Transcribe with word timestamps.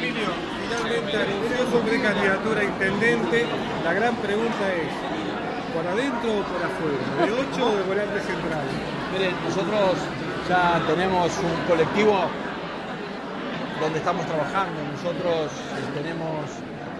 Emilio, 0.00 0.28
finalmente 0.64 1.16
anunció 1.16 1.58
su 1.70 1.78
precandidatura 1.86 2.60
a 2.60 2.64
intendente. 2.64 3.46
La 3.84 3.92
gran 3.92 4.14
pregunta 4.16 4.64
es, 4.72 4.88
¿por 5.74 5.86
adentro 5.86 6.30
o 6.40 6.42
por 6.48 6.60
afuera? 6.64 7.26
¿De 7.26 7.32
8 7.32 7.66
o 7.66 7.76
de 7.76 7.82
volante 7.84 8.20
central? 8.20 8.64
Miren, 9.12 9.34
nosotros 9.44 9.96
ya 10.48 10.80
tenemos 10.86 11.30
un 11.38 11.54
colectivo 11.68 12.16
donde 13.80 13.98
estamos 13.98 14.24
trabajando. 14.26 14.76
Nosotros 14.92 15.50
tenemos 15.94 16.48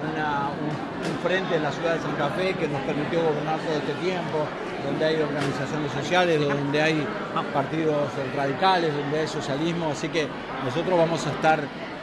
una- 0.00 0.48
un, 0.56 0.68
un 1.12 1.18
frente 1.22 1.56
en 1.56 1.62
la 1.62 1.72
ciudad 1.72 1.94
de 1.94 2.00
San 2.02 2.16
Café 2.16 2.54
que 2.54 2.68
nos 2.68 2.80
permitió 2.82 3.20
gobernar 3.22 3.58
todo 3.60 3.76
este 3.76 3.92
tiempo, 4.00 4.44
donde 4.84 5.04
hay 5.04 5.16
organizaciones 5.20 5.92
sociales, 5.92 6.40
donde 6.40 6.80
hay 6.82 7.06
partidos 7.52 8.08
radicales, 8.36 8.94
donde 8.96 9.20
hay 9.20 9.28
socialismo, 9.28 9.90
así 9.92 10.08
que 10.08 10.26
nosotros 10.64 10.98
vamos 10.98 11.26
a 11.26 11.30
estar 11.30 11.60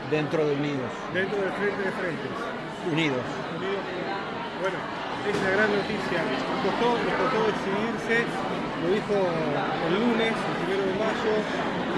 dentro 0.09 0.45
de 0.45 0.55
Unidos, 0.55 0.91
Dentro 1.13 1.41
del 1.41 1.51
frente 1.53 1.81
de 1.83 1.91
frentes. 1.91 2.31
Unidos. 2.91 3.23
Unido. 3.57 3.79
Bueno, 4.61 4.77
es 5.27 5.35
una 5.35 5.51
gran 5.51 5.69
noticia. 5.69 6.19
Nos 6.23 6.59
costó, 6.63 6.87
nos 6.97 7.15
costó 7.19 7.39
decidirse, 7.51 8.25
lo 8.81 8.87
dijo 8.93 9.15
el 9.17 9.93
lunes, 9.93 10.33
el 10.33 10.55
primero 10.63 10.83
de 10.87 10.95
mayo, 10.95 11.33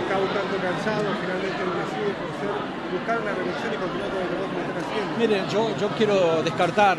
estaba 0.02 0.22
un 0.24 0.34
tanto 0.34 0.56
cansado, 0.58 1.06
finalmente 1.22 1.60
él 1.62 1.74
decide 1.78 2.12
por 2.18 2.32
ser, 2.40 2.52
buscar 2.92 3.18
la 3.22 3.32
reelección 3.36 3.74
y 3.74 3.78
continuar 3.78 4.10
con 4.10 4.22
el 4.22 4.30
trabajo 4.30 4.52
que 4.56 4.62
están 4.62 4.78
haciendo. 4.82 5.12
Miren, 5.20 5.44
yo, 5.50 5.62
yo 5.78 5.88
quiero 5.98 6.44
descartar 6.44 6.98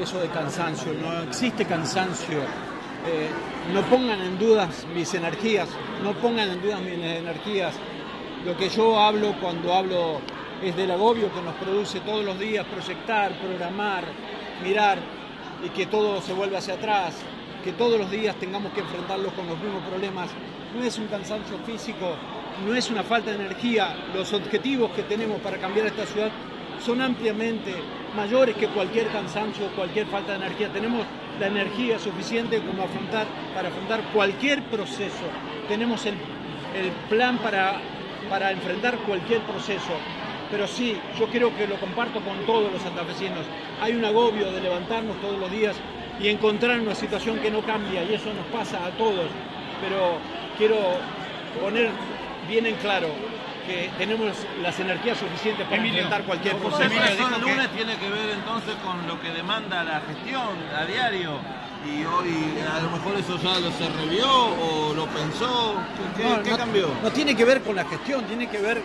eso 0.00 0.20
de 0.20 0.28
cansancio, 0.28 0.92
no 0.94 1.22
existe 1.22 1.64
cansancio. 1.64 2.40
Eh, 3.06 3.30
no 3.72 3.82
pongan 3.82 4.20
en 4.20 4.36
dudas 4.36 4.84
mis 4.92 5.14
energías, 5.14 5.68
no 6.02 6.12
pongan 6.14 6.50
en 6.50 6.60
dudas 6.60 6.80
mis 6.80 6.94
energías. 6.94 7.74
Lo 8.46 8.56
que 8.56 8.68
yo 8.68 8.96
hablo 8.96 9.34
cuando 9.40 9.74
hablo 9.74 10.20
es 10.62 10.76
del 10.76 10.92
agobio 10.92 11.34
que 11.34 11.42
nos 11.42 11.56
produce 11.56 11.98
todos 11.98 12.24
los 12.24 12.38
días 12.38 12.64
proyectar, 12.66 13.32
programar, 13.40 14.04
mirar 14.62 14.98
y 15.64 15.68
que 15.70 15.86
todo 15.86 16.22
se 16.22 16.32
vuelve 16.32 16.56
hacia 16.56 16.74
atrás, 16.74 17.16
que 17.64 17.72
todos 17.72 17.98
los 17.98 18.08
días 18.08 18.36
tengamos 18.36 18.72
que 18.72 18.82
enfrentarlos 18.82 19.32
con 19.32 19.48
los 19.48 19.58
mismos 19.58 19.82
problemas. 19.90 20.30
No 20.76 20.84
es 20.84 20.96
un 20.96 21.08
cansancio 21.08 21.58
físico, 21.66 22.14
no 22.64 22.72
es 22.72 22.88
una 22.88 23.02
falta 23.02 23.32
de 23.32 23.36
energía. 23.44 23.96
Los 24.14 24.32
objetivos 24.32 24.92
que 24.92 25.02
tenemos 25.02 25.40
para 25.40 25.58
cambiar 25.58 25.88
esta 25.88 26.06
ciudad 26.06 26.30
son 26.78 27.00
ampliamente 27.00 27.74
mayores 28.14 28.54
que 28.54 28.68
cualquier 28.68 29.08
cansancio, 29.08 29.66
cualquier 29.74 30.06
falta 30.06 30.38
de 30.38 30.46
energía. 30.46 30.72
Tenemos 30.72 31.04
la 31.40 31.48
energía 31.48 31.98
suficiente 31.98 32.60
como 32.60 32.84
afrontar, 32.84 33.26
para 33.52 33.70
afrontar 33.70 34.02
cualquier 34.14 34.62
proceso. 34.66 35.26
Tenemos 35.66 36.06
el, 36.06 36.14
el 36.14 36.92
plan 37.08 37.38
para, 37.38 37.80
para 38.28 38.50
enfrentar 38.50 38.96
cualquier 38.98 39.40
proceso. 39.42 39.92
Pero 40.50 40.66
sí, 40.66 40.96
yo 41.18 41.26
creo 41.26 41.54
que 41.56 41.66
lo 41.66 41.76
comparto 41.76 42.20
con 42.20 42.38
todos 42.46 42.72
los 42.72 42.80
santafesinos. 42.82 43.44
Hay 43.80 43.94
un 43.94 44.04
agobio 44.04 44.52
de 44.52 44.60
levantarnos 44.60 45.20
todos 45.20 45.38
los 45.38 45.50
días 45.50 45.76
y 46.20 46.28
encontrar 46.28 46.80
una 46.80 46.94
situación 46.94 47.38
que 47.40 47.50
no 47.50 47.62
cambia 47.62 48.04
y 48.04 48.14
eso 48.14 48.32
nos 48.32 48.46
pasa 48.46 48.84
a 48.86 48.90
todos. 48.90 49.26
Pero 49.80 50.18
quiero 50.56 50.76
poner 51.60 51.90
bien 52.48 52.66
en 52.66 52.76
claro 52.76 53.08
que 53.66 53.90
tenemos 53.98 54.30
las 54.62 54.78
energías 54.78 55.18
suficientes 55.18 55.66
para 55.66 55.84
enfrentar 55.84 56.22
cualquier 56.22 56.56
proceso. 56.56 56.84
Emilio 56.84 57.10
dijo 57.16 57.34
el 57.34 57.42
lunes 57.42 57.68
tiene 57.70 57.96
que 57.96 58.08
ver 58.08 58.30
entonces 58.30 58.74
con 58.84 59.06
lo 59.08 59.20
que 59.20 59.30
demanda 59.30 59.82
la 59.82 60.00
gestión 60.00 60.56
a 60.78 60.84
diario 60.84 61.40
y 61.86 62.04
hoy 62.04 62.58
a 62.68 62.80
lo 62.80 62.90
mejor 62.90 63.16
eso 63.16 63.38
ya 63.38 63.58
lo 63.60 63.70
se 63.72 63.88
revió 63.88 64.26
o 64.28 64.94
lo 64.94 65.06
pensó. 65.06 65.74
¿Qué, 66.16 66.24
No, 66.24 66.42
qué 66.42 66.50
no- 66.50 66.56
cambió? 66.56 66.88
No 67.02 67.10
tiene 67.12 67.34
que 67.36 67.44
ver 67.44 67.62
con 67.62 67.76
la 67.76 67.84
gestión, 67.84 68.24
tiene 68.24 68.48
que 68.48 68.58
ver 68.58 68.82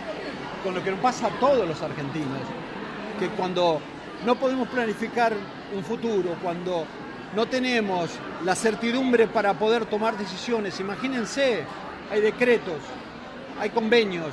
con 0.62 0.74
lo 0.74 0.82
que 0.82 0.90
nos 0.90 1.00
pasa 1.00 1.26
a 1.26 1.30
todos 1.40 1.66
los 1.66 1.80
argentinos. 1.82 2.38
Que 3.18 3.28
cuando 3.30 3.80
no 4.24 4.34
podemos 4.36 4.68
planificar 4.68 5.32
un 5.74 5.82
futuro, 5.84 6.36
cuando 6.42 6.84
no 7.34 7.46
tenemos 7.46 8.10
la 8.44 8.54
certidumbre 8.54 9.26
para 9.26 9.54
poder 9.54 9.86
tomar 9.86 10.16
decisiones, 10.16 10.78
imagínense, 10.80 11.64
hay 12.10 12.20
decretos, 12.20 12.76
hay 13.58 13.70
convenios 13.70 14.32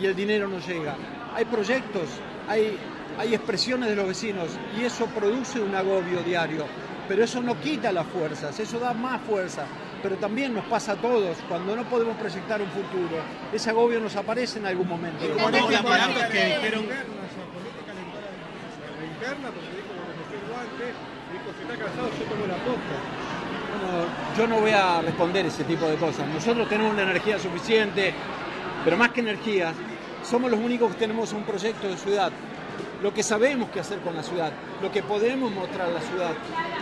y 0.00 0.06
el 0.06 0.14
dinero 0.16 0.48
no 0.48 0.58
llega. 0.58 0.96
Hay 1.34 1.44
proyectos, 1.44 2.08
hay, 2.48 2.76
hay 3.18 3.34
expresiones 3.34 3.88
de 3.90 3.96
los 3.96 4.08
vecinos 4.08 4.48
y 4.78 4.84
eso 4.84 5.06
produce 5.06 5.60
un 5.60 5.74
agobio 5.74 6.20
diario. 6.24 6.66
Pero 7.10 7.24
eso 7.24 7.42
no 7.42 7.58
quita 7.60 7.90
las 7.90 8.06
fuerzas, 8.06 8.56
eso 8.60 8.78
da 8.78 8.94
más 8.94 9.20
fuerza. 9.22 9.64
Pero 10.00 10.14
también 10.14 10.54
nos 10.54 10.64
pasa 10.66 10.92
a 10.92 10.94
todos, 10.94 11.36
cuando 11.48 11.74
no 11.74 11.82
podemos 11.82 12.16
proyectar 12.16 12.62
un 12.62 12.68
futuro, 12.68 13.20
ese 13.52 13.68
agobio 13.68 13.98
nos 13.98 14.14
aparece 14.14 14.60
en 14.60 14.66
algún 14.66 14.86
momento. 14.86 15.18
Como 15.26 15.34
Como 15.34 15.50
no 15.50 15.58
los 15.58 15.66
que 15.70 15.76
política 15.82 16.28
dijeron- 16.30 16.84
interna, 16.84 17.02
porque 19.50 19.74
dijo 19.74 19.90
dijo 21.32 21.50
si 21.56 21.62
está 21.62 21.74
cansado 21.84 22.10
yo 22.16 22.24
tomo 22.26 22.46
la 22.46 22.54
posta. 22.54 22.94
Bueno, 23.82 24.06
yo 24.38 24.46
no 24.46 24.60
voy 24.60 24.70
a 24.70 25.02
responder 25.02 25.46
ese 25.46 25.64
tipo 25.64 25.86
de 25.86 25.96
cosas. 25.96 26.28
Nosotros 26.28 26.68
tenemos 26.68 26.92
una 26.92 27.02
energía 27.02 27.40
suficiente, 27.40 28.14
pero 28.84 28.96
más 28.96 29.10
que 29.10 29.18
energía, 29.20 29.72
somos 30.22 30.48
los 30.48 30.60
únicos 30.60 30.92
que 30.92 30.98
tenemos 31.00 31.32
un 31.32 31.42
proyecto 31.42 31.88
de 31.88 31.96
ciudad. 31.96 32.30
Lo 33.02 33.14
que 33.14 33.22
sabemos 33.22 33.70
que 33.70 33.80
hacer 33.80 34.00
con 34.00 34.14
la 34.14 34.22
ciudad, 34.22 34.52
lo 34.82 34.92
que 34.92 35.02
podemos 35.02 35.50
mostrar 35.50 35.88
a 35.88 35.92
la 35.92 36.00
ciudad, 36.00 36.32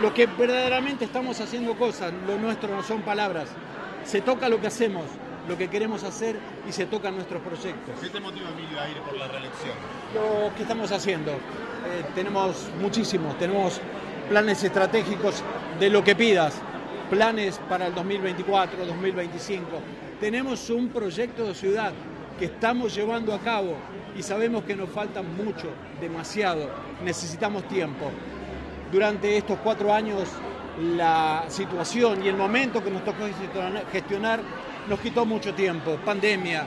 lo 0.01 0.13
que 0.13 0.25
verdaderamente 0.25 1.05
estamos 1.05 1.39
haciendo 1.39 1.75
cosas, 1.75 2.11
lo 2.27 2.37
nuestro 2.37 2.75
no 2.75 2.83
son 2.83 3.01
palabras. 3.01 3.47
Se 4.03 4.19
toca 4.19 4.49
lo 4.49 4.59
que 4.59 4.67
hacemos, 4.67 5.05
lo 5.47 5.57
que 5.57 5.69
queremos 5.69 6.03
hacer 6.03 6.37
y 6.67 6.73
se 6.73 6.85
tocan 6.87 7.15
nuestros 7.15 7.41
proyectos. 7.41 7.95
¿Qué 8.01 8.09
te 8.09 8.19
motiva, 8.19 8.49
Emilio, 8.49 8.79
a 8.79 8.89
ir 8.89 8.97
por 8.97 9.17
la 9.17 9.27
reelección? 9.29 9.73
Lo 10.13 10.53
que 10.55 10.63
estamos 10.63 10.91
haciendo, 10.91 11.31
eh, 11.31 12.03
tenemos 12.13 12.67
muchísimos, 12.81 13.37
tenemos 13.37 13.79
planes 14.27 14.61
estratégicos 14.63 15.41
de 15.79 15.89
lo 15.89 16.03
que 16.03 16.15
pidas, 16.15 16.55
planes 17.09 17.59
para 17.69 17.87
el 17.87 17.95
2024, 17.95 18.85
2025. 18.85 19.65
Tenemos 20.19 20.69
un 20.69 20.89
proyecto 20.89 21.45
de 21.45 21.55
ciudad 21.55 21.93
que 22.39 22.45
estamos 22.45 22.95
llevando 22.95 23.33
a 23.33 23.39
cabo 23.39 23.75
y 24.17 24.23
sabemos 24.23 24.63
que 24.63 24.75
nos 24.75 24.89
falta 24.89 25.21
mucho, 25.21 25.67
demasiado, 25.99 26.69
necesitamos 27.03 27.67
tiempo. 27.67 28.09
Durante 28.91 29.37
estos 29.37 29.59
cuatro 29.63 29.93
años 29.93 30.27
la 30.95 31.43
situación 31.49 32.23
y 32.25 32.29
el 32.29 32.37
momento 32.37 32.81
que 32.83 32.89
nos 32.89 33.03
tocó 33.03 33.25
gestionar- 33.91 34.39
nos 34.87 34.99
quitó 35.01 35.25
mucho 35.25 35.53
tiempo, 35.53 35.97
pandemia, 36.05 36.65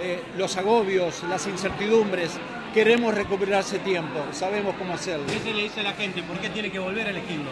eh, 0.00 0.22
los 0.36 0.56
agobios, 0.56 1.22
las 1.28 1.46
incertidumbres. 1.46 2.32
Queremos 2.74 3.14
recuperar 3.14 3.60
ese 3.60 3.78
tiempo, 3.78 4.20
sabemos 4.32 4.74
cómo 4.76 4.92
hacerlo. 4.94 5.26
¿Qué 5.28 5.38
se 5.38 5.54
le 5.54 5.62
dice 5.62 5.80
a 5.80 5.84
la 5.84 5.92
gente? 5.92 6.22
¿Por 6.22 6.38
qué 6.38 6.50
tiene 6.50 6.70
que 6.70 6.78
volver 6.78 7.06
a 7.06 7.10
elegirlo? 7.10 7.50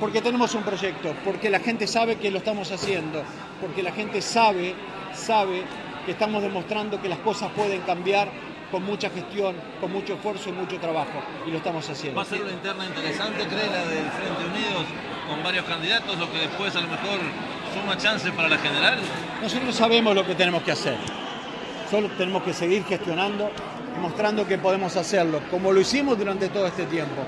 Porque 0.00 0.20
tenemos 0.22 0.54
un 0.54 0.62
proyecto, 0.62 1.14
porque 1.24 1.50
la 1.50 1.60
gente 1.60 1.86
sabe 1.86 2.16
que 2.16 2.30
lo 2.30 2.38
estamos 2.38 2.72
haciendo, 2.72 3.22
porque 3.60 3.82
la 3.82 3.92
gente 3.92 4.22
sabe, 4.22 4.74
sabe 5.14 5.62
que 6.04 6.12
estamos 6.12 6.42
demostrando 6.42 7.00
que 7.00 7.08
las 7.08 7.18
cosas 7.18 7.50
pueden 7.52 7.80
cambiar 7.82 8.28
con 8.70 8.84
mucha 8.84 9.10
gestión, 9.10 9.56
con 9.80 9.92
mucho 9.92 10.14
esfuerzo 10.14 10.50
y 10.50 10.52
mucho 10.52 10.78
trabajo, 10.78 11.20
y 11.46 11.50
lo 11.50 11.58
estamos 11.58 11.88
haciendo. 11.88 12.16
Va 12.16 12.22
a 12.22 12.26
ser 12.26 12.42
una 12.42 12.52
interna 12.52 12.86
interesante, 12.86 13.44
cree 13.46 13.66
la 13.66 13.84
del 13.86 14.10
Frente 14.10 14.44
Unidos, 14.44 14.84
con 15.28 15.42
varios 15.42 15.64
candidatos, 15.64 16.18
lo 16.18 16.30
que 16.30 16.38
después 16.38 16.74
a 16.76 16.80
lo 16.80 16.88
mejor 16.88 17.18
suma 17.74 17.96
chances 17.96 18.30
para 18.32 18.48
la 18.48 18.58
general. 18.58 18.98
Nosotros 19.42 19.74
sabemos 19.74 20.14
lo 20.14 20.24
que 20.24 20.34
tenemos 20.34 20.62
que 20.62 20.72
hacer. 20.72 20.96
Solo 21.90 22.08
tenemos 22.10 22.44
que 22.44 22.52
seguir 22.52 22.84
gestionando 22.84 23.50
mostrando 24.00 24.46
que 24.46 24.58
podemos 24.58 24.96
hacerlo, 24.96 25.40
como 25.50 25.72
lo 25.72 25.80
hicimos 25.80 26.18
durante 26.18 26.48
todo 26.48 26.66
este 26.66 26.86
tiempo. 26.86 27.22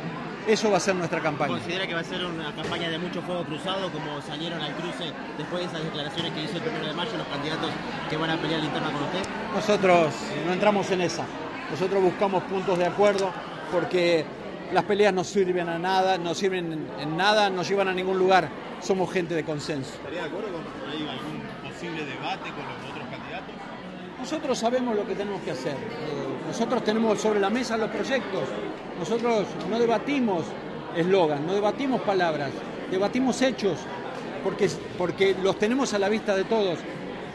Eso 0.47 0.71
va 0.71 0.79
a 0.79 0.81
ser 0.81 0.97
nuestra 0.97 1.21
campaña. 1.21 1.53
¿Considera 1.53 1.87
que 1.87 1.95
va 1.95 2.01
a 2.01 2.05
ser 2.05 2.25
una 2.25 2.53
campaña 2.53 2.89
de 2.91 2.99
mucho 2.99 3.23
fuego 3.23 3.45
cruzado, 3.45 3.91
como 3.93 4.21
salieron 4.23 4.61
al 4.61 4.73
cruce 4.75 5.13
después 5.39 5.63
de 5.63 5.69
esas 5.69 5.85
declaraciones 5.85 6.33
que 6.33 6.43
hizo 6.43 6.57
el 6.57 6.63
primero 6.63 6.87
de 6.87 6.95
mayo 6.95 7.11
los 7.17 7.27
candidatos 7.29 7.71
que 8.11 8.17
van 8.17 8.31
a 8.31 8.37
pelear 8.37 8.59
la 8.61 8.67
interna 8.67 8.91
con 8.91 9.03
usted? 9.05 9.23
Nosotros 9.55 10.15
no 10.47 10.53
entramos 10.53 10.91
en 10.91 11.01
esa. 11.03 11.25
Nosotros 11.71 12.03
buscamos 12.03 12.43
puntos 12.45 12.77
de 12.77 12.87
acuerdo 12.87 13.31
porque 13.71 14.25
las 14.73 14.83
peleas 14.85 15.15
no 15.15 15.23
sirven 15.23 15.69
a 15.69 15.79
nada, 15.79 16.19
no 16.19 16.35
sirven 16.35 16.89
en- 16.99 17.17
nada, 17.17 17.49
no 17.49 17.63
llevan 17.63 17.89
a 17.89 17.95
ningún 17.95 18.19
lugar. 18.19 18.49
Somos 18.81 19.13
gente 19.13 19.35
de 19.35 19.45
consenso. 19.45 19.93
¿Estaría 19.95 20.23
de 20.23 20.27
acuerdo 20.29 20.49
con 20.53 20.63
algún 20.91 21.71
posible 21.71 22.05
debate 22.05 22.51
con 22.51 22.65
los 22.67 22.91
otros 22.91 23.07
candidatos? 23.09 23.55
Nosotros 24.19 24.59
sabemos 24.59 24.97
lo 24.97 25.07
que 25.07 25.15
tenemos 25.15 25.41
que 25.43 25.53
hacer. 25.53 25.77
Nosotros 26.53 26.85
tenemos 26.85 27.19
sobre 27.19 27.41
la 27.41 27.49
mesa 27.49 27.79
los 27.79 27.89
proyectos. 27.89 28.43
Nosotros 28.99 29.47
no 29.71 29.79
debatimos 29.79 30.45
eslogan, 30.95 31.47
no 31.47 31.55
debatimos 31.55 32.03
palabras, 32.03 32.51
debatimos 32.91 33.41
hechos, 33.41 33.79
porque, 34.45 34.69
porque 34.99 35.35
los 35.43 35.59
tenemos 35.59 35.95
a 35.95 35.99
la 35.99 36.11
vista 36.11 36.37
de 36.37 36.45
todos. 36.45 36.79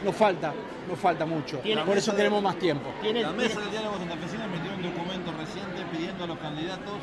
Nos 0.06 0.16
falta, 0.16 0.54
nos 0.88 1.00
falta 1.00 1.25
mucho. 1.25 1.60
Por 1.84 1.98
eso 1.98 2.16
queremos 2.16 2.44
más 2.44 2.60
tiempo. 2.60 2.92
¿Tiene, 3.02 3.24
La 3.24 3.31
mesa 3.31 3.60
del 3.60 3.72
diálogo 3.72 3.98
santafesino 3.98 4.44
emitió 4.44 4.72
un 4.75 4.84
documento 4.84 5.31
reciente 5.31 5.81
pidiendo 5.92 6.24
a 6.24 6.28
los 6.28 6.38
candidatos 6.38 6.94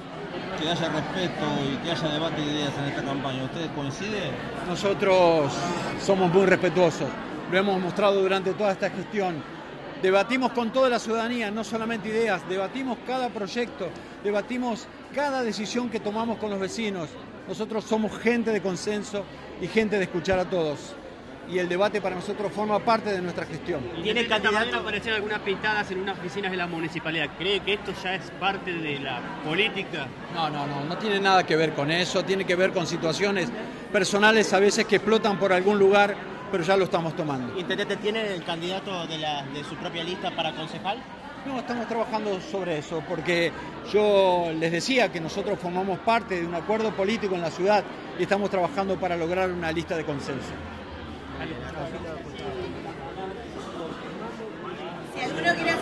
que 0.60 0.68
haya 0.68 0.88
respeto 0.90 1.46
y 1.68 1.76
que 1.84 1.90
haya 1.90 2.08
debate 2.10 2.40
de 2.42 2.46
ideas 2.46 2.72
en 2.78 2.84
esta 2.90 3.02
campaña. 3.02 3.42
¿Ustedes 3.42 3.70
coinciden? 3.74 4.30
Nosotros 4.68 5.52
somos 6.00 6.32
muy 6.32 6.46
respetuosos, 6.46 7.08
lo 7.50 7.58
hemos 7.58 7.80
mostrado 7.80 8.22
durante 8.22 8.52
toda 8.52 8.70
esta 8.70 8.88
gestión. 8.88 9.53
Debatimos 10.04 10.52
con 10.52 10.70
toda 10.70 10.90
la 10.90 10.98
ciudadanía, 10.98 11.50
no 11.50 11.64
solamente 11.64 12.10
ideas, 12.10 12.46
debatimos 12.46 12.98
cada 13.06 13.30
proyecto, 13.30 13.88
debatimos 14.22 14.86
cada 15.14 15.42
decisión 15.42 15.88
que 15.88 15.98
tomamos 15.98 16.36
con 16.36 16.50
los 16.50 16.60
vecinos. 16.60 17.08
Nosotros 17.48 17.84
somos 17.84 18.18
gente 18.18 18.50
de 18.50 18.60
consenso 18.60 19.24
y 19.62 19.66
gente 19.66 19.96
de 19.96 20.04
escuchar 20.04 20.38
a 20.38 20.44
todos. 20.44 20.94
Y 21.50 21.58
el 21.58 21.70
debate 21.70 22.02
para 22.02 22.16
nosotros 22.16 22.52
forma 22.52 22.78
parte 22.80 23.12
de 23.12 23.22
nuestra 23.22 23.46
gestión. 23.46 23.80
Tiene 24.02 24.20
el 24.20 24.28
candidato 24.28 24.76
aparecieron 24.76 25.16
algunas 25.16 25.40
pintadas 25.40 25.90
en 25.90 26.00
unas 26.00 26.18
oficinas 26.18 26.50
de 26.50 26.58
la 26.58 26.66
municipalidad. 26.66 27.30
¿Cree 27.38 27.60
que 27.60 27.72
esto 27.72 27.94
ya 28.02 28.14
es 28.14 28.30
parte 28.38 28.74
de 28.74 28.98
la 28.98 29.22
política? 29.42 30.06
No, 30.34 30.50
no, 30.50 30.66
no, 30.66 30.84
no 30.84 30.98
tiene 30.98 31.18
nada 31.18 31.44
que 31.44 31.56
ver 31.56 31.72
con 31.72 31.90
eso, 31.90 32.22
tiene 32.24 32.44
que 32.44 32.56
ver 32.56 32.72
con 32.72 32.86
situaciones 32.86 33.48
personales 33.90 34.52
a 34.52 34.58
veces 34.58 34.84
que 34.84 34.96
explotan 34.96 35.38
por 35.38 35.50
algún 35.54 35.78
lugar, 35.78 36.14
pero 36.54 36.62
ya 36.62 36.76
lo 36.76 36.84
estamos 36.84 37.16
tomando. 37.16 37.58
¿Intendente 37.58 37.96
tiene 37.96 38.32
el 38.32 38.44
candidato 38.44 39.08
de, 39.08 39.18
la, 39.18 39.44
de 39.44 39.64
su 39.64 39.74
propia 39.74 40.04
lista 40.04 40.30
para 40.30 40.52
concejal? 40.52 41.02
No, 41.44 41.58
estamos 41.58 41.88
trabajando 41.88 42.40
sobre 42.40 42.78
eso, 42.78 43.02
porque 43.08 43.50
yo 43.92 44.52
les 44.56 44.70
decía 44.70 45.10
que 45.10 45.20
nosotros 45.20 45.58
formamos 45.58 45.98
parte 45.98 46.40
de 46.40 46.46
un 46.46 46.54
acuerdo 46.54 46.92
político 46.92 47.34
en 47.34 47.40
la 47.40 47.50
ciudad 47.50 47.82
y 48.20 48.22
estamos 48.22 48.50
trabajando 48.50 48.96
para 49.00 49.16
lograr 49.16 49.50
una 49.50 49.72
lista 49.72 49.96
de 49.96 50.04
consenso. 50.04 50.52
Si 55.12 55.20
alguno 55.24 55.54
quiere 55.56 55.73